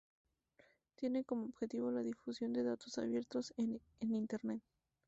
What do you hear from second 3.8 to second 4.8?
Internet.